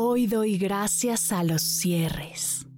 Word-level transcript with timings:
Hoy 0.00 0.28
doy 0.28 0.58
gracias 0.58 1.32
a 1.32 1.42
los 1.42 1.60
cierres. 1.60 2.68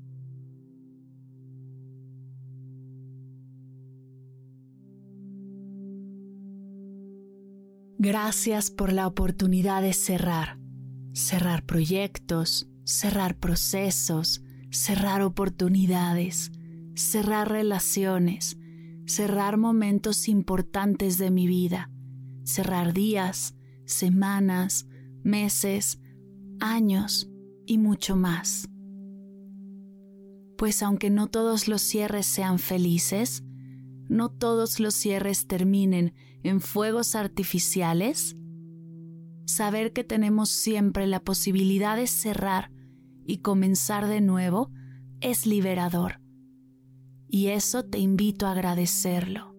Gracias 7.98 8.70
por 8.70 8.94
la 8.94 9.06
oportunidad 9.06 9.82
de 9.82 9.92
cerrar, 9.92 10.58
cerrar 11.12 11.66
proyectos, 11.66 12.70
cerrar 12.84 13.36
procesos, 13.36 14.42
cerrar 14.70 15.20
oportunidades, 15.20 16.52
cerrar 16.94 17.50
relaciones, 17.50 18.56
cerrar 19.04 19.58
momentos 19.58 20.26
importantes 20.26 21.18
de 21.18 21.30
mi 21.30 21.46
vida, 21.46 21.90
cerrar 22.44 22.94
días, 22.94 23.54
semanas, 23.84 24.86
meses, 25.22 25.98
años 26.60 27.30
y 27.66 27.78
mucho 27.78 28.16
más. 28.16 28.68
Pues 30.56 30.82
aunque 30.82 31.10
no 31.10 31.28
todos 31.28 31.68
los 31.68 31.82
cierres 31.82 32.26
sean 32.26 32.58
felices, 32.58 33.42
no 34.08 34.28
todos 34.28 34.80
los 34.80 34.94
cierres 34.94 35.46
terminen 35.46 36.14
en 36.42 36.60
fuegos 36.60 37.14
artificiales, 37.14 38.36
saber 39.46 39.92
que 39.92 40.04
tenemos 40.04 40.50
siempre 40.50 41.06
la 41.06 41.20
posibilidad 41.20 41.96
de 41.96 42.06
cerrar 42.06 42.70
y 43.26 43.38
comenzar 43.38 44.06
de 44.06 44.20
nuevo 44.20 44.70
es 45.20 45.46
liberador. 45.46 46.20
Y 47.28 47.48
eso 47.48 47.84
te 47.84 47.98
invito 47.98 48.46
a 48.46 48.52
agradecerlo. 48.52 49.49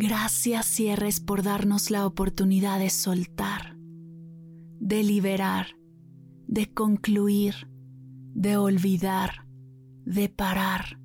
Gracias 0.00 0.66
cierres 0.66 1.18
por 1.18 1.42
darnos 1.42 1.90
la 1.90 2.06
oportunidad 2.06 2.78
de 2.78 2.88
soltar, 2.88 3.76
de 4.78 5.02
liberar, 5.02 5.76
de 6.46 6.72
concluir, 6.72 7.68
de 8.32 8.56
olvidar, 8.56 9.44
de 10.04 10.28
parar, 10.28 11.00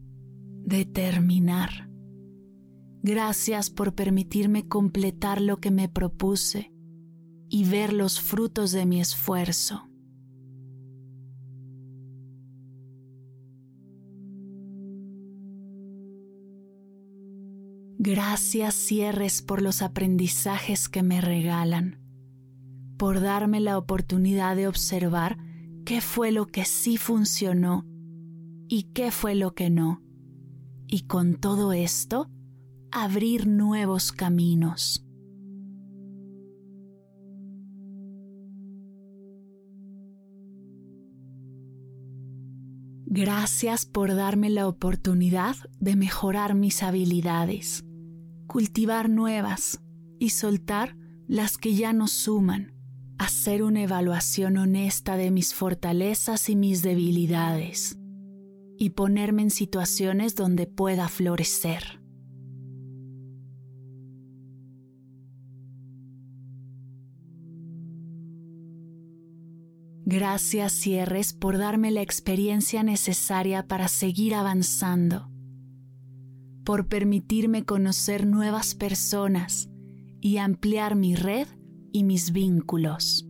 de 0.64 0.86
terminar. 0.86 1.90
Gracias 3.02 3.72
por 3.72 3.96
permitirme 3.96 4.68
completar 4.68 5.42
lo 5.42 5.58
que 5.58 5.72
me 5.72 5.90
propuse 5.90 6.72
y 7.50 7.66
ver 7.66 7.94
los 7.94 8.22
frutos 8.22 8.72
de 8.74 8.86
mi 8.86 9.02
esfuerzo. 9.02 9.90
Gracias 18.06 18.76
cierres 18.76 19.42
por 19.42 19.62
los 19.62 19.82
aprendizajes 19.82 20.90
que 20.90 21.04
me 21.04 21.22
regalan, 21.22 22.02
por 22.98 23.22
darme 23.22 23.62
la 23.62 23.78
oportunidad 23.78 24.58
de 24.58 24.68
observar 24.68 25.38
qué 25.86 26.02
fue 26.02 26.34
lo 26.34 26.48
que 26.48 26.66
sí 26.66 26.98
funcionó 26.98 27.86
y 28.68 28.92
qué 28.92 29.10
fue 29.10 29.36
lo 29.36 29.56
que 29.56 29.70
no, 29.70 30.02
y 30.86 31.04
con 31.04 31.36
todo 31.36 31.72
esto 31.72 32.30
abrir 32.92 33.48
nuevos 33.48 34.12
caminos. 34.12 35.08
Gracias 43.06 43.86
por 43.86 44.14
darme 44.14 44.50
la 44.50 44.68
oportunidad 44.68 45.56
de 45.80 45.96
mejorar 45.96 46.54
mis 46.54 46.84
habilidades 46.84 47.86
cultivar 48.54 49.10
nuevas 49.10 49.82
y 50.20 50.30
soltar 50.30 50.96
las 51.28 51.58
que 51.58 51.74
ya 51.74 51.92
no 51.92 52.08
suman, 52.08 52.76
hacer 53.18 53.64
una 53.64 53.82
evaluación 53.82 54.58
honesta 54.58 55.18
de 55.18 55.32
mis 55.32 55.56
fortalezas 55.56 56.50
y 56.50 56.56
mis 56.56 56.84
debilidades 56.84 57.98
y 58.78 58.92
ponerme 58.92 59.42
en 59.42 59.50
situaciones 59.50 60.36
donde 60.36 60.68
pueda 60.68 61.10
florecer. 61.10 62.00
Gracias 70.06 70.74
cierres 70.74 71.34
por 71.34 71.58
darme 71.58 71.90
la 71.90 72.04
experiencia 72.04 72.84
necesaria 72.84 73.66
para 73.66 73.88
seguir 73.88 74.36
avanzando 74.36 75.33
por 76.64 76.88
permitirme 76.88 77.66
conocer 77.66 78.26
nuevas 78.26 78.76
personas 78.76 79.70
y 80.22 80.38
ampliar 80.38 80.96
mi 80.96 81.16
red 81.16 81.48
y 81.92 82.04
mis 82.04 82.32
vínculos. 82.32 83.28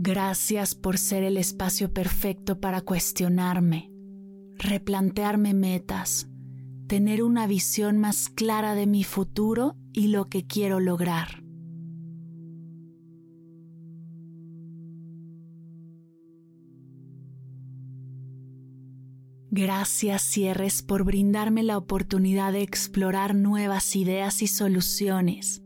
Gracias 0.00 0.76
por 0.76 0.96
ser 0.96 1.24
el 1.24 1.36
espacio 1.36 1.92
perfecto 1.92 2.60
para 2.60 2.82
cuestionarme, 2.82 3.90
replantearme 4.54 5.54
metas, 5.54 6.28
tener 6.86 7.22
una 7.22 7.48
visión 7.48 7.98
más 7.98 8.28
clara 8.28 8.74
de 8.76 8.86
mi 8.86 9.02
futuro 9.02 9.76
y 9.92 10.06
lo 10.06 10.26
que 10.26 10.46
quiero 10.46 10.78
lograr. 10.78 11.47
Gracias 19.50 20.22
cierres 20.22 20.82
por 20.82 21.04
brindarme 21.04 21.62
la 21.62 21.78
oportunidad 21.78 22.52
de 22.52 22.60
explorar 22.60 23.34
nuevas 23.34 23.96
ideas 23.96 24.42
y 24.42 24.46
soluciones, 24.46 25.62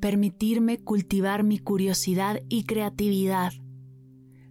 permitirme 0.00 0.78
cultivar 0.78 1.42
mi 1.42 1.58
curiosidad 1.58 2.40
y 2.48 2.62
creatividad, 2.62 3.52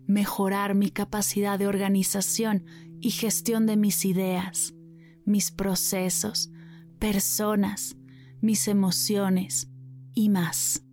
mejorar 0.07 0.75
mi 0.75 0.89
capacidad 0.89 1.57
de 1.57 1.67
organización 1.67 2.65
y 2.99 3.11
gestión 3.11 3.65
de 3.65 3.77
mis 3.77 4.03
ideas, 4.03 4.73
mis 5.25 5.51
procesos, 5.51 6.51
personas, 6.99 7.95
mis 8.41 8.67
emociones 8.67 9.69
y 10.13 10.27
más. 10.27 10.83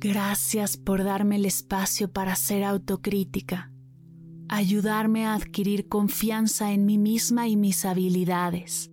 Gracias 0.00 0.76
por 0.76 1.02
darme 1.02 1.34
el 1.36 1.44
espacio 1.44 2.12
para 2.12 2.36
ser 2.36 2.62
autocrítica, 2.62 3.72
ayudarme 4.48 5.26
a 5.26 5.34
adquirir 5.34 5.88
confianza 5.88 6.70
en 6.70 6.86
mí 6.86 6.98
misma 6.98 7.48
y 7.48 7.56
mis 7.56 7.84
habilidades, 7.84 8.92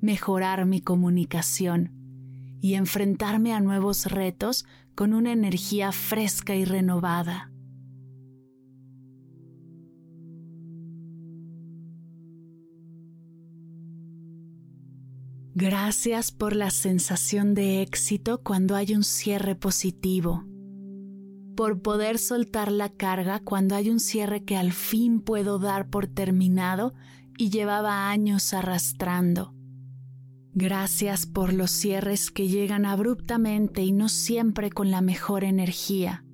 mejorar 0.00 0.64
mi 0.64 0.80
comunicación 0.80 1.92
y 2.62 2.72
enfrentarme 2.72 3.52
a 3.52 3.60
nuevos 3.60 4.06
retos 4.06 4.64
con 4.94 5.12
una 5.12 5.32
energía 5.32 5.92
fresca 5.92 6.54
y 6.54 6.64
renovada. 6.64 7.49
Gracias 15.54 16.30
por 16.30 16.54
la 16.54 16.70
sensación 16.70 17.54
de 17.54 17.82
éxito 17.82 18.42
cuando 18.42 18.76
hay 18.76 18.94
un 18.94 19.02
cierre 19.02 19.56
positivo, 19.56 20.44
por 21.56 21.82
poder 21.82 22.18
soltar 22.18 22.70
la 22.70 22.88
carga 22.88 23.40
cuando 23.40 23.74
hay 23.74 23.90
un 23.90 24.00
cierre 24.00 24.44
que 24.44 24.56
al 24.56 24.72
fin 24.72 25.20
puedo 25.20 25.58
dar 25.58 25.90
por 25.90 26.06
terminado 26.06 26.94
y 27.36 27.50
llevaba 27.50 28.10
años 28.10 28.54
arrastrando. 28.54 29.54
Gracias 30.52 31.26
por 31.26 31.52
los 31.52 31.70
cierres 31.70 32.30
que 32.30 32.48
llegan 32.48 32.84
abruptamente 32.84 33.82
y 33.82 33.92
no 33.92 34.08
siempre 34.08 34.70
con 34.70 34.90
la 34.90 35.00
mejor 35.00 35.44
energía, 35.44 36.24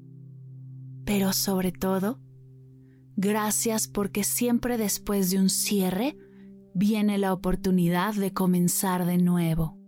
pero 1.05 1.33
sobre 1.33 1.73
todo 1.73 2.21
Gracias 3.17 3.89
porque 3.89 4.25
siempre 4.25 4.77
después 4.77 5.31
de 5.31 5.39
un 5.39 5.49
cierre 5.49 6.19
viene 6.79 7.17
la 7.17 7.33
oportunidad 7.33 8.15
de 8.15 8.35
comenzar 8.35 9.07
de 9.07 9.17
nuevo. 9.17 9.79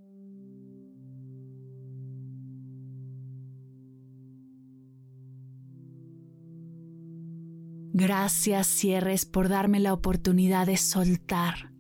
Gracias 7.93 8.69
cierres 8.69 9.27
por 9.27 9.51
darme 9.51 9.81
la 9.81 9.93
oportunidad 9.93 10.67
de 10.67 10.79
soltar, 10.79 11.75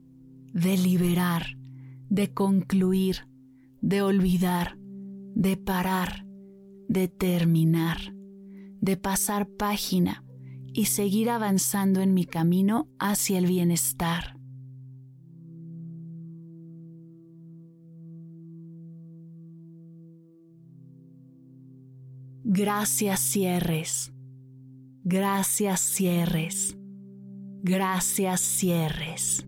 de 0.52 0.76
liberar, 0.76 1.56
de 2.10 2.34
concluir, 2.34 3.28
de 3.81 4.02
olvidar, 4.02 4.76
de 5.34 5.56
parar, 5.56 6.26
de 6.87 7.08
terminar, 7.08 8.14
de 8.82 8.99
pasar 8.99 9.49
página 9.49 10.22
y 10.75 10.87
seguir 10.87 11.31
avanzando 11.31 12.02
en 12.02 12.12
mi 12.12 12.26
camino 12.26 12.90
hacia 12.99 13.38
el 13.38 13.46
bienestar. 13.46 14.38
Gracias 22.44 23.20
cierres. 23.20 24.12
Gracias 25.05 25.81
cierres. 25.81 26.76
Gracias 27.62 28.40
cierres. 28.40 29.48